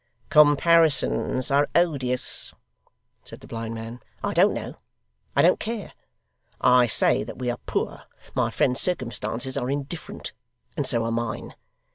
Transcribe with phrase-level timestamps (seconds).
[0.31, 2.55] 'Comparisons are odious,'
[3.23, 3.99] said the blind man.
[4.23, 4.77] 'I don't know,
[5.35, 5.93] I don't care.
[6.59, 8.05] I say that we are poor.
[8.33, 10.33] My friend's circumstances are indifferent,
[10.75, 11.53] and so are mine.